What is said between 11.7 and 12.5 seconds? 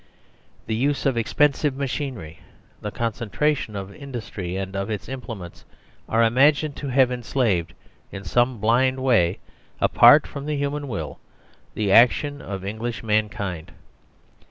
the action